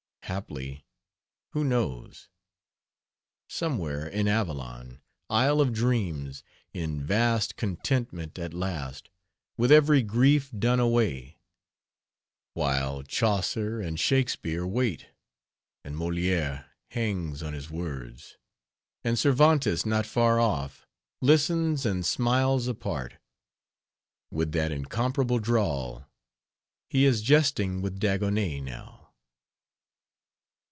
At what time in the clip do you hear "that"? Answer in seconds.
24.53-24.71